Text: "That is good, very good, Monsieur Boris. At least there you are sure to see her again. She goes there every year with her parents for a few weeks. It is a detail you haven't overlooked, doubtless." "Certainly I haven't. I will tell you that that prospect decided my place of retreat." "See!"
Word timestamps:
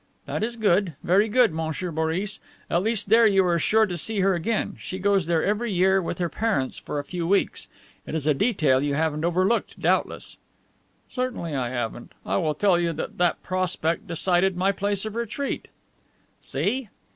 "That 0.25 0.41
is 0.41 0.55
good, 0.55 0.95
very 1.03 1.29
good, 1.29 1.53
Monsieur 1.53 1.91
Boris. 1.91 2.39
At 2.71 2.81
least 2.81 3.09
there 3.09 3.27
you 3.27 3.45
are 3.45 3.59
sure 3.59 3.85
to 3.85 3.95
see 3.95 4.21
her 4.21 4.33
again. 4.33 4.75
She 4.79 4.97
goes 4.97 5.27
there 5.27 5.45
every 5.45 5.71
year 5.71 6.01
with 6.01 6.17
her 6.17 6.27
parents 6.27 6.79
for 6.79 6.97
a 6.97 7.03
few 7.03 7.27
weeks. 7.27 7.67
It 8.07 8.15
is 8.15 8.25
a 8.25 8.33
detail 8.33 8.81
you 8.81 8.95
haven't 8.95 9.23
overlooked, 9.23 9.79
doubtless." 9.79 10.39
"Certainly 11.07 11.53
I 11.55 11.69
haven't. 11.69 12.13
I 12.25 12.37
will 12.37 12.55
tell 12.55 12.79
you 12.79 12.93
that 12.93 13.19
that 13.19 13.43
prospect 13.43 14.07
decided 14.07 14.57
my 14.57 14.71
place 14.71 15.05
of 15.05 15.13
retreat." 15.13 15.67
"See!" 16.41 16.89